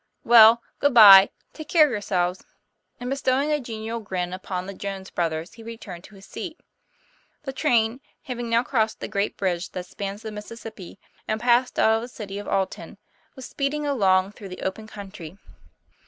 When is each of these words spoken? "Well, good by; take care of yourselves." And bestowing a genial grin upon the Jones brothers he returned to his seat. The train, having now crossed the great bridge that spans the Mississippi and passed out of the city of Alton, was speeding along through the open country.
"Well, 0.23 0.63
good 0.79 0.95
by; 0.95 1.29
take 1.53 1.67
care 1.67 1.85
of 1.85 1.91
yourselves." 1.91 2.43
And 2.99 3.07
bestowing 3.07 3.51
a 3.51 3.59
genial 3.59 3.99
grin 3.99 4.33
upon 4.33 4.65
the 4.65 4.73
Jones 4.73 5.11
brothers 5.11 5.53
he 5.53 5.61
returned 5.61 6.03
to 6.05 6.15
his 6.15 6.25
seat. 6.25 6.59
The 7.43 7.53
train, 7.53 8.01
having 8.23 8.49
now 8.49 8.63
crossed 8.63 8.99
the 8.99 9.07
great 9.07 9.37
bridge 9.37 9.69
that 9.73 9.85
spans 9.85 10.23
the 10.23 10.31
Mississippi 10.31 10.97
and 11.27 11.39
passed 11.39 11.77
out 11.77 11.97
of 11.97 12.01
the 12.01 12.07
city 12.07 12.39
of 12.39 12.47
Alton, 12.47 12.97
was 13.35 13.45
speeding 13.45 13.85
along 13.85 14.31
through 14.31 14.49
the 14.49 14.63
open 14.63 14.87
country. 14.87 15.37